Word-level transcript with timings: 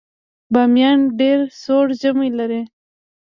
بامیان 0.53 0.99
ډیر 1.19 1.37
سوړ 1.61 1.85
ژمی 2.01 2.29
لري 2.39 2.61